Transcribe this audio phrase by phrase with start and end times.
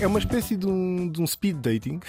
[0.00, 2.00] É uma espécie de um, de um speed dating.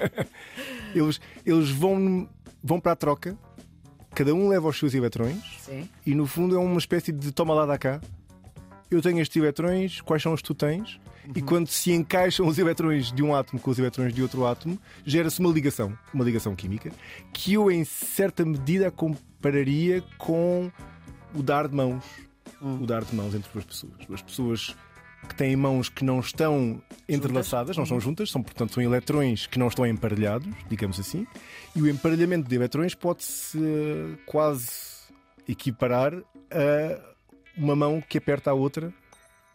[0.94, 2.26] eles eles vão,
[2.62, 3.36] vão para a troca,
[4.14, 5.86] cada um leva os seus eletrões Sim.
[6.06, 8.00] e no fundo é uma espécie de toma lá da cá.
[8.90, 11.00] Eu tenho estes eletrões, quais são os que tu tens?
[11.34, 14.78] E quando se encaixam os eletrões de um átomo com os eletrões de outro átomo,
[15.06, 16.92] gera-se uma ligação, uma ligação química,
[17.32, 20.70] que eu, em certa medida, compararia com
[21.34, 22.04] o dar de mãos.
[22.60, 23.92] O dar de mãos entre duas pessoas.
[24.06, 24.76] Duas pessoas
[25.24, 29.58] que têm mãos que não estão entrelaçadas, não estão juntas, são, portanto, são eletrões que
[29.58, 31.26] não estão emparelhados, digamos assim,
[31.74, 34.68] e o emparelhamento de eletrões pode-se eh, quase
[35.48, 36.14] equiparar
[36.50, 37.13] a
[37.56, 38.92] uma mão que aperta a outra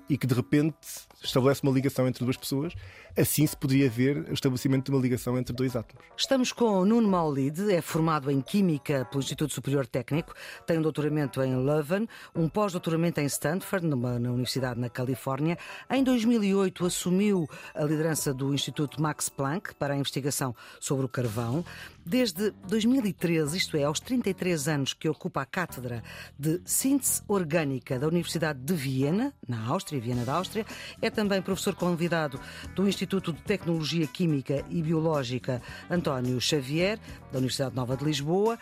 [0.09, 0.75] e que de repente
[1.23, 2.73] estabelece uma ligação entre duas pessoas.
[3.17, 6.03] Assim se poderia ver o estabelecimento de uma ligação entre dois átomos.
[6.15, 10.33] Estamos com Nuno Maulide, é formado em Química pelo Instituto Superior Técnico,
[10.65, 15.57] tem um doutoramento em Leuven, um pós-doutoramento em Stanford, numa, na Universidade na Califórnia.
[15.89, 21.66] Em 2008 assumiu a liderança do Instituto Max Planck para a investigação sobre o carvão.
[22.05, 26.01] Desde 2013, isto é, aos 33 anos que ocupa a cátedra
[26.38, 30.66] de Síntese Orgânica da Universidade de Viena, na Áustria, Viena da Áustria,
[31.02, 32.39] é também professor convidado
[32.75, 37.00] do Instituto de Tecnologia Química e Biológica António Xavier,
[37.31, 38.58] da Universidade Nova de Lisboa.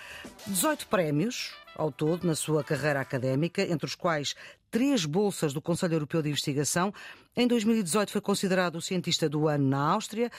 [0.47, 4.35] 18 prémios ao todo na sua carreira académica, entre os quais
[4.71, 6.93] três bolsas do Conselho Europeu de Investigação.
[7.35, 10.31] Em 2018 foi considerado o cientista do ano na Áustria,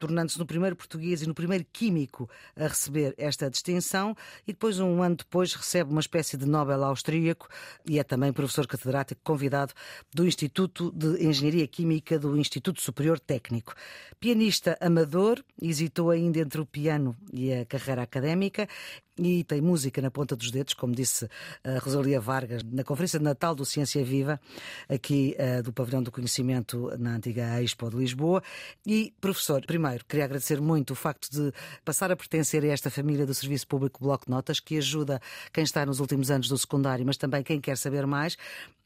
[0.00, 4.16] tornando-se no primeiro português e no primeiro químico a receber esta distinção,
[4.48, 7.48] e depois, um ano depois, recebe uma espécie de Nobel austríaco
[7.86, 9.74] e é também professor catedrático convidado
[10.12, 13.74] do Instituto de Engenharia Química do Instituto Superior Técnico.
[14.18, 18.66] Pianista amador, hesitou ainda entre o piano e a carreira académica
[19.20, 21.28] e tem música na ponta dos dedos, como disse
[21.62, 24.40] a Rosalia Vargas na Conferência de Natal do Ciência Viva,
[24.88, 28.42] aqui uh, do Pavilhão do Conhecimento na antiga Expo de Lisboa.
[28.86, 31.52] E, professor, primeiro, queria agradecer muito o facto de
[31.84, 35.20] passar a pertencer a esta família do Serviço Público Bloco de Notas, que ajuda
[35.52, 38.36] quem está nos últimos anos do secundário, mas também quem quer saber mais.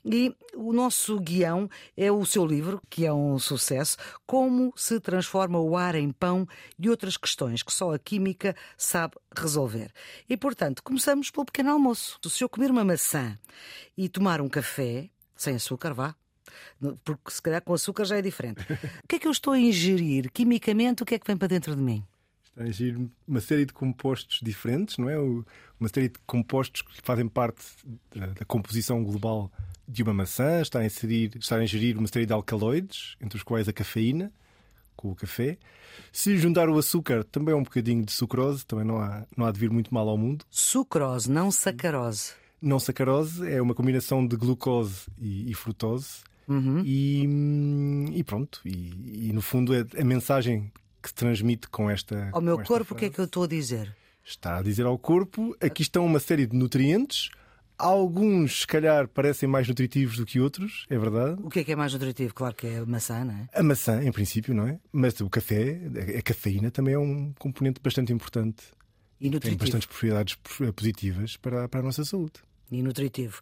[0.04, 3.96] E o nosso guião é o seu livro, que é um sucesso,
[4.26, 6.46] Como se transforma o ar em pão
[6.78, 9.90] e outras questões que só a química sabe resolver.
[10.28, 12.18] E, portanto, começamos pelo pequeno almoço.
[12.28, 13.38] Se eu comer uma maçã
[13.96, 16.14] e tomar um café, sem açúcar, vá,
[17.04, 18.60] porque se calhar com açúcar já é diferente.
[19.04, 20.30] o que é que eu estou a ingerir?
[20.32, 22.04] Quimicamente, o que é que vem para dentro de mim?
[22.44, 25.18] Está a ingerir uma série de compostos diferentes, não é?
[25.18, 27.64] Uma série de compostos que fazem parte
[28.14, 29.50] da, composição global
[29.86, 33.42] de uma maçã, está a, inserir, está a ingerir uma série de alcaloides, entre os
[33.42, 34.32] quais a cafeína,
[34.96, 35.58] com o café.
[36.12, 39.52] Se juntar o açúcar, também é um bocadinho de sucrose, também não há, não há
[39.52, 40.44] de vir muito mal ao mundo.
[40.50, 42.32] Sucrose, não sacarose.
[42.60, 46.22] Não sacarose, é uma combinação de glucose e, e frutose.
[46.48, 46.82] Uhum.
[46.84, 50.70] E, e, pronto, e, e, no fundo é a mensagem
[51.02, 52.30] que se transmite com esta.
[52.32, 53.94] Ao meu corpo, o que é que eu estou a dizer?
[54.24, 57.30] Está a dizer ao corpo: aqui estão uma série de nutrientes.
[57.76, 61.40] Alguns, se calhar, parecem mais nutritivos do que outros, é verdade.
[61.42, 62.32] O que é que é mais nutritivo?
[62.32, 63.48] Claro que é a maçã, não é?
[63.52, 64.78] A maçã, em princípio, não é?
[64.92, 65.80] Mas o café,
[66.16, 68.64] a cafeína também é um componente bastante importante.
[69.20, 69.60] E Tem nutritivo.
[69.60, 70.36] bastantes propriedades
[70.74, 72.34] positivas para, para a nossa saúde.
[72.70, 73.40] E nutritivo.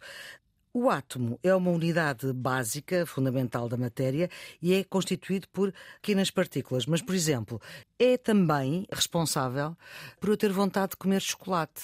[0.75, 4.27] O átomo é uma unidade básica, fundamental da matéria
[4.59, 5.71] e é constituído por
[6.01, 6.87] pequenas partículas.
[6.87, 7.61] Mas, por exemplo,
[7.99, 9.77] é também responsável
[10.19, 11.81] por eu ter vontade de comer chocolate.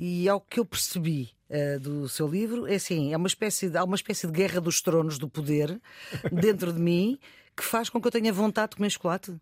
[0.00, 3.76] E ao que eu percebi uh, do seu livro, é assim, é uma espécie de,
[3.76, 5.80] há uma espécie de guerra dos tronos do poder
[6.30, 7.18] dentro de mim
[7.56, 9.34] que faz com que eu tenha vontade de comer chocolate.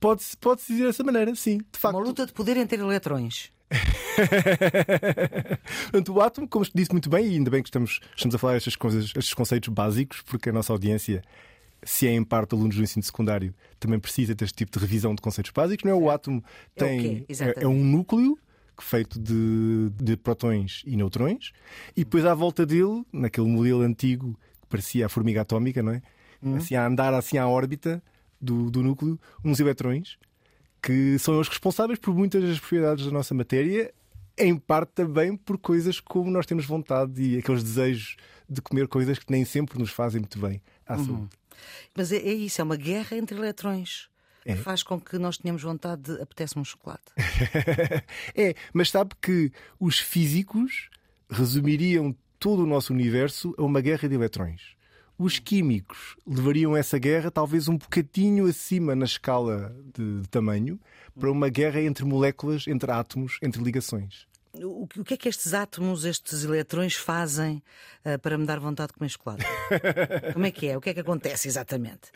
[0.00, 1.94] Pode-se pode dizer dessa maneira, sim, de facto.
[1.94, 3.52] Uma luta de poder entre eletrões.
[5.92, 8.56] Portanto, o átomo, como disse muito bem, e ainda bem que estamos, estamos a falar
[8.56, 11.22] estas coisas, estes conceitos básicos, porque a nossa audiência,
[11.84, 15.22] se é em parte alunos do ensino secundário, também precisa deste tipo de revisão de
[15.22, 15.84] conceitos básicos.
[15.84, 15.94] Não é?
[15.94, 16.42] O átomo
[16.74, 18.36] É tem é, é um núcleo
[18.82, 21.52] feito de, de prótons e neutrões,
[21.96, 26.02] e depois à volta dele, naquele modelo antigo que parecia a formiga atómica, não é?
[26.56, 28.02] Assim a andar assim à órbita
[28.40, 30.18] do, do núcleo, uns eletrões
[30.82, 33.90] que são os responsáveis por muitas das propriedades da nossa matéria,
[34.36, 38.16] em parte também por coisas como nós temos vontade e aqueles desejos
[38.48, 41.28] de comer coisas que nem sempre nos fazem muito bem à saúde.
[41.96, 44.08] Mas é, é isso, é uma guerra entre eletrões.
[44.44, 44.54] É.
[44.56, 47.04] Faz com que nós tenhamos vontade de apetece-me um chocolate.
[48.36, 49.50] é, mas sabe que
[49.80, 50.90] os físicos
[51.30, 54.74] resumiriam todo o nosso universo a uma guerra de eletrões.
[55.16, 60.78] Os químicos levariam essa guerra talvez um bocadinho acima na escala de, de tamanho
[61.18, 64.26] para uma guerra entre moléculas, entre átomos, entre ligações.
[64.62, 67.62] O que, o que é que estes átomos, estes eletrões fazem
[68.04, 69.44] uh, para me dar vontade de comer chocolate?
[70.32, 70.76] Como é que é?
[70.76, 72.12] O que é que acontece exatamente?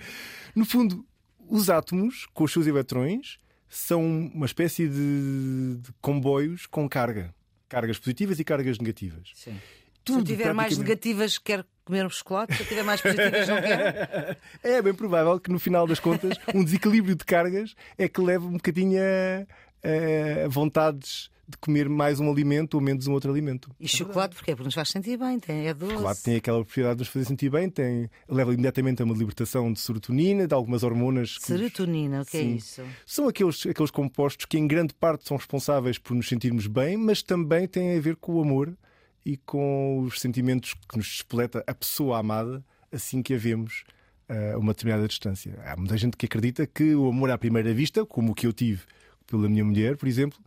[0.54, 1.04] No fundo,
[1.50, 4.02] os átomos, com os seus eletrões, são
[4.34, 7.34] uma espécie de, de comboios com carga.
[7.68, 9.30] Cargas positivas e cargas negativas.
[9.34, 9.58] Sim.
[10.04, 12.54] Tudo, se eu tiver mais negativas, quero comer um chocolate.
[12.54, 14.36] Se eu tiver mais positivas, não quero.
[14.62, 18.46] É bem provável que no final das contas, um desequilíbrio de cargas é que leva
[18.46, 23.70] um bocadinho a, a vontades de comer mais um alimento ou menos um outro alimento.
[23.80, 25.94] E chocolate, porque Porque nos faz sentir bem, tem, é doce.
[25.94, 29.72] Chocolate tem aquela propriedade de nos fazer sentir bem, tem, leva imediatamente a uma libertação
[29.72, 31.36] de serotonina, de algumas hormonas.
[31.40, 32.28] Serotonina, nos...
[32.28, 32.52] o que é Sim.
[32.52, 32.82] é isso?
[33.06, 37.22] São aqueles, aqueles compostos que, em grande parte, são responsáveis por nos sentirmos bem, mas
[37.22, 38.76] também têm a ver com o amor
[39.24, 42.62] e com os sentimentos que nos despoleta a pessoa amada
[42.92, 43.84] assim que a vemos
[44.28, 45.58] a uma determinada distância.
[45.64, 48.52] Há muita gente que acredita que o amor à primeira vista, como o que eu
[48.52, 48.82] tive
[49.26, 50.38] pela minha mulher, por exemplo,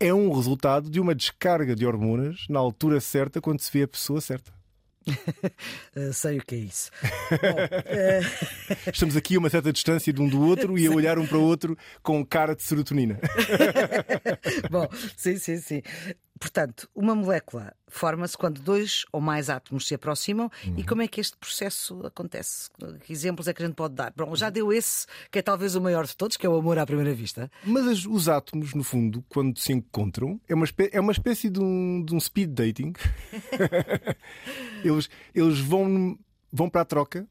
[0.00, 3.88] é um resultado de uma descarga de hormonas na altura certa quando se vê a
[3.88, 4.50] pessoa certa.
[5.06, 6.90] uh, sei o que é isso.
[7.30, 8.90] Bom, uh...
[8.90, 11.36] Estamos aqui a uma certa distância de um do outro e a olhar um para
[11.36, 13.20] o outro com cara de serotonina.
[14.70, 15.82] Bom, sim, sim, sim.
[16.40, 20.50] Portanto, uma molécula forma-se quando dois ou mais átomos se aproximam.
[20.66, 20.74] Uhum.
[20.78, 22.70] E como é que este processo acontece?
[23.04, 24.10] Que exemplos é que a gente pode dar?
[24.16, 26.78] Bom, já deu esse, que é talvez o maior de todos, que é o amor
[26.78, 27.50] à primeira vista.
[27.62, 31.60] Mas os átomos, no fundo, quando se encontram, é uma, espécie, é uma espécie de
[31.60, 32.94] um, de um speed dating.
[34.82, 36.18] eles, eles vão,
[36.50, 37.28] vão para a troca,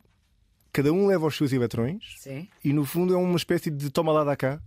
[0.71, 2.47] cada um leva os seus eletrões, Sim.
[2.63, 4.61] e no fundo é uma espécie de toma lá da cá.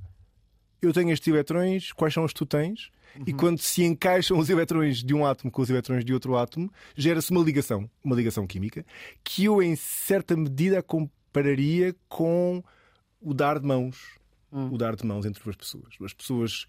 [0.83, 2.91] Eu tenho estes eletrões, quais são os que tu tens?
[3.17, 3.25] Uhum.
[3.27, 6.71] E quando se encaixam os eletrões de um átomo com os eletrões de outro átomo,
[6.97, 8.85] gera-se uma ligação, uma ligação química,
[9.23, 12.63] que eu, em certa medida, compararia com
[13.21, 14.19] o dar de mãos.
[14.51, 14.73] Uhum.
[14.73, 15.95] O dar de mãos entre duas pessoas.
[16.03, 16.67] As pessoas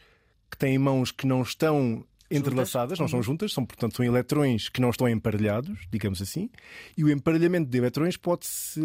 [0.50, 3.24] que têm mãos que não estão entrelaçadas, não são uhum.
[3.24, 6.50] juntas, são, portanto, são eletrões que não estão emparelhados, digamos assim,
[6.98, 8.82] e o emparelhamento de eletrões pode-se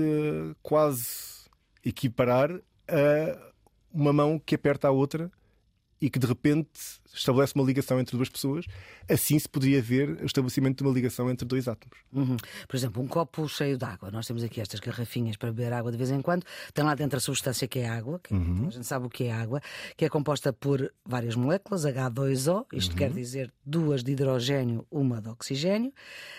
[0.63, 1.47] quase
[1.85, 2.51] equiparar
[2.89, 3.48] a
[3.99, 5.31] uma mão que aperta a outra
[6.01, 6.69] e que de repente
[7.13, 8.67] estabelece uma ligação entre duas pessoas,
[9.09, 11.99] assim se poderia ver o estabelecimento de uma ligação entre dois átomos.
[12.13, 12.37] Uhum.
[12.67, 14.11] Por exemplo, um copo cheio de água.
[14.11, 16.45] Nós temos aqui estas garrafinhas para beber água de vez em quando.
[16.73, 18.67] Tem lá dentro a substância que é água, que uhum.
[18.69, 19.61] a gente sabe o que é água,
[19.97, 22.97] que é composta por várias moléculas, H2O, isto uhum.
[22.97, 25.93] quer dizer duas de hidrogênio, uma de oxigênio.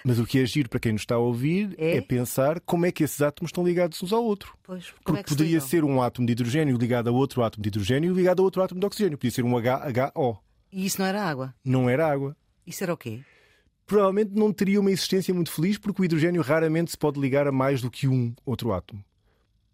[0.05, 2.85] Mas o que é giro para quem nos está a ouvir é, é pensar como
[2.85, 4.57] é que esses átomos estão ligados uns ao outro.
[4.63, 8.13] Pois, Porque é poderia ser um átomo de hidrogênio ligado a outro átomo de hidrogênio
[8.13, 9.17] ligado a outro átomo de oxigênio.
[9.17, 10.37] Podia ser um HHO.
[10.71, 11.55] E isso não era água?
[11.63, 12.35] Não era água.
[12.65, 13.21] Isso era o quê?
[13.85, 17.51] Provavelmente não teria uma existência muito feliz porque o hidrogênio raramente se pode ligar a
[17.51, 19.03] mais do que um outro átomo.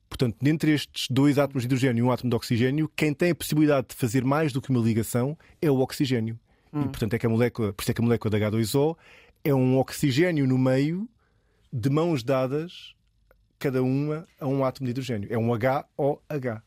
[0.08, 3.36] Portanto, dentre estes dois átomos de hidrogênio e um átomo de oxigênio, quem tem a
[3.36, 6.40] possibilidade de fazer mais do que uma ligação é o oxigênio.
[6.72, 6.84] Hum.
[6.84, 8.96] E, portanto, é que a molécula, por isso é que a molécula da H2O
[9.44, 11.10] é um oxigênio no meio
[11.74, 12.96] de mãos dadas,
[13.60, 15.28] cada uma a um átomo de hidrogênio.
[15.30, 16.62] É um HOH.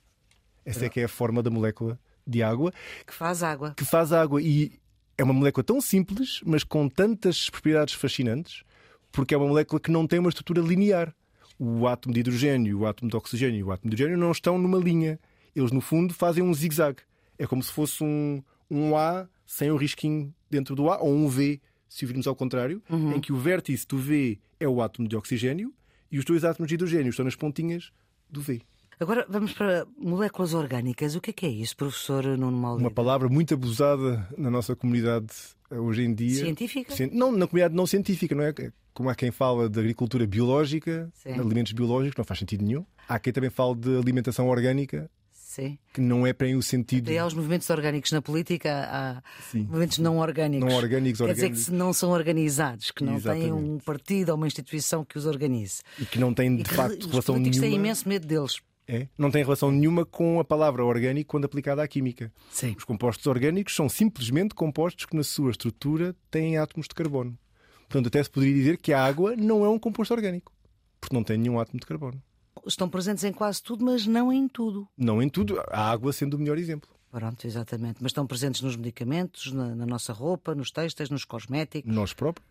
[0.66, 2.72] Essa é que é a forma da molécula de água.
[3.06, 3.74] Que faz água.
[3.74, 4.40] Que faz água.
[4.42, 4.72] E
[5.16, 8.62] é uma molécula tão simples, mas com tantas propriedades fascinantes,
[9.10, 11.14] porque é uma molécula que não tem uma estrutura linear.
[11.58, 14.58] O átomo de hidrogênio, o átomo de oxigênio e o átomo de hidrogênio não estão
[14.58, 15.18] numa linha.
[15.56, 17.02] Eles, no fundo, fazem um zigue-zague.
[17.36, 18.40] É como se fosse um,
[18.70, 22.36] um A sem um risquinho dentro do A, ou um V, se o virmos ao
[22.36, 23.16] contrário, uhum.
[23.16, 25.74] em que o vértice do V é o átomo de oxigênio
[26.12, 27.90] e os dois átomos de hidrogênio estão nas pontinhas
[28.30, 28.60] do V.
[29.00, 31.14] Agora vamos para moléculas orgânicas.
[31.14, 32.84] O que é, que é isso, professor Nuno Maldido?
[32.88, 35.28] Uma palavra muito abusada na nossa comunidade
[35.70, 36.44] eh, hoje em dia.
[36.44, 36.94] Científica?
[37.12, 38.52] Não, na comunidade não científica, não é?
[38.92, 41.32] Como há quem fala de agricultura biológica, Sim.
[41.34, 42.84] de alimentos biológicos, não faz sentido nenhum.
[43.08, 45.78] Há quem também fale de alimentação orgânica, Sim.
[45.94, 47.08] que não é bem o sentido.
[47.08, 49.62] Até há os movimentos orgânicos na política, há Sim.
[49.62, 50.68] movimentos não orgânicos.
[50.68, 51.58] Não orgânicos, Quer orgânicos.
[51.60, 53.44] dizer que não são organizados, que não Exatamente.
[53.44, 55.82] têm um partido ou uma instituição que os organize.
[56.00, 57.50] E que não têm, de facto, relação nenhuma.
[57.50, 58.60] Os políticos têm imenso medo deles.
[58.90, 59.06] É?
[59.18, 62.32] Não tem relação nenhuma com a palavra orgânico quando aplicada à química.
[62.50, 62.74] Sim.
[62.76, 67.38] Os compostos orgânicos são simplesmente compostos que, na sua estrutura, têm átomos de carbono.
[67.80, 70.50] Portanto, até se poderia dizer que a água não é um composto orgânico,
[70.98, 72.22] porque não tem nenhum átomo de carbono.
[72.66, 74.88] Estão presentes em quase tudo, mas não em tudo.
[74.96, 76.88] Não em tudo, a água sendo o melhor exemplo.
[77.10, 77.98] Pronto, exatamente.
[78.00, 81.92] Mas estão presentes nos medicamentos, na, na nossa roupa, nos textos, nos cosméticos.
[81.92, 82.48] Nós próprios.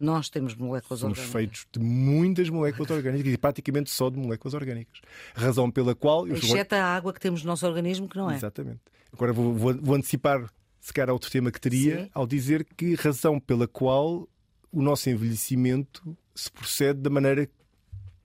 [0.00, 1.32] Nós temos moléculas Somos orgânicas.
[1.32, 5.00] feitos de muitas moléculas orgânicas e praticamente só de moléculas orgânicas.
[5.34, 6.26] Razão pela qual.
[6.28, 8.36] Exceto a água que temos no nosso organismo, que não é.
[8.36, 8.80] Exatamente.
[9.12, 10.48] Agora vou, vou, vou antecipar,
[10.80, 12.10] se calhar, outro tema que teria, Sim.
[12.14, 14.28] ao dizer que razão pela qual
[14.70, 17.48] o nosso envelhecimento se procede da maneira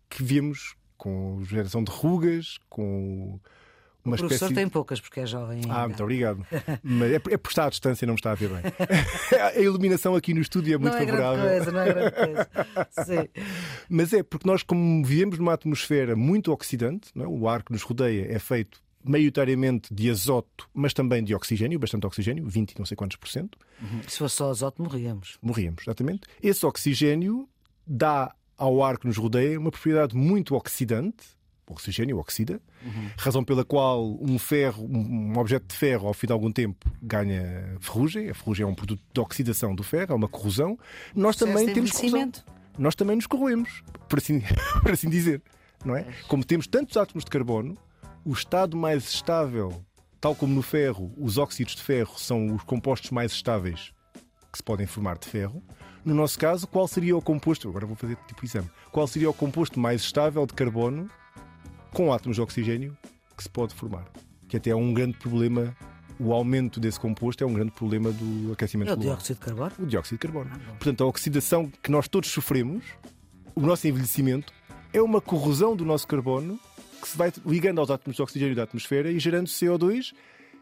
[0.09, 3.39] que vemos com geração de rugas, com
[4.05, 4.53] uma o professor espécie...
[4.53, 5.61] tem poucas, porque é jovem.
[5.61, 5.73] Ainda.
[5.73, 6.45] Ah, muito obrigado.
[6.83, 8.61] Mas é, é por estar à distância não me está a ver bem.
[9.39, 11.45] a iluminação aqui no estúdio é muito não favorável.
[11.45, 12.49] É grande coisa, não é grande coisa.
[13.05, 13.29] Sim.
[13.89, 17.25] Mas é porque nós, como vivemos numa atmosfera muito oxidante, é?
[17.25, 22.07] o ar que nos rodeia é feito maioritariamente de azoto, mas também de oxigênio, bastante
[22.07, 23.57] oxigênio, 20 e não sei quantos por cento.
[23.81, 24.01] Uhum.
[24.07, 25.37] Se fosse só azoto, morríamos.
[25.41, 26.21] Morríamos, exatamente.
[26.41, 27.47] Esse oxigênio
[27.85, 31.25] dá ao ar que nos rodeia uma propriedade muito oxidante,
[31.73, 33.09] o oxigênio oxida, uhum.
[33.17, 37.75] razão pela qual um ferro, um objeto de ferro, ao fim de algum tempo, ganha
[37.79, 38.29] ferrugem.
[38.29, 40.77] A ferrugem é um produto de oxidação do ferro, é uma corrosão.
[41.15, 42.31] Nós também temos corrosão.
[42.77, 44.41] Nós também nos corroemos, por assim,
[44.81, 45.41] por assim dizer.
[45.85, 46.05] Não é?
[46.27, 47.77] Como temos tantos átomos de carbono,
[48.23, 49.83] o estado mais estável,
[50.21, 53.93] tal como no ferro, os óxidos de ferro são os compostos mais estáveis
[54.51, 55.61] que se podem formar de ferro.
[56.05, 57.67] No nosso caso, qual seria o composto?
[57.67, 58.69] Agora vou fazer tipo exame.
[58.91, 61.09] Qual seria o composto mais estável de carbono
[61.93, 62.97] com átomos de oxigênio
[63.37, 64.05] que se pode formar.
[64.47, 65.75] Que até é um grande problema.
[66.19, 69.13] O aumento desse composto é um grande problema do aquecimento é global.
[69.13, 69.71] o dióxido de carbono?
[69.79, 70.51] O dióxido de carbono.
[70.53, 72.83] Ah, Portanto, a oxidação que nós todos sofremos,
[73.55, 74.53] o nosso envelhecimento,
[74.91, 76.59] é uma corrosão do nosso carbono
[77.01, 80.13] que se vai ligando aos átomos de oxigênio da atmosfera e gerando CO2.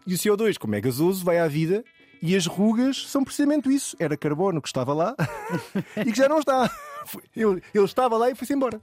[0.08, 1.84] E o CO2, como é gasoso, vai à vida
[2.22, 3.96] e as rugas são precisamente isso.
[4.00, 5.16] Era carbono que estava lá
[6.06, 6.70] e que já não está.
[7.36, 8.82] Ele estava lá e foi-se embora.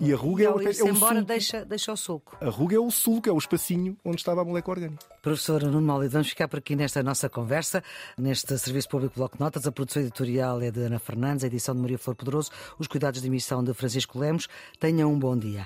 [0.00, 2.36] E a ruga é, o, é o embora, deixa, deixa o sulco.
[2.40, 5.06] A ruga é o sulco, é o espacinho onde estava a molécula orgânica.
[5.20, 7.82] Professora Nuno Maulido, vamos ficar por aqui nesta nossa conversa,
[8.16, 9.66] neste Serviço Público Bloco de Notas.
[9.66, 13.20] A produção editorial é de Ana Fernandes, a edição de Maria Flor Poderoso, os cuidados
[13.20, 14.48] de emissão de Francisco Lemos.
[14.80, 15.64] Tenham um bom dia.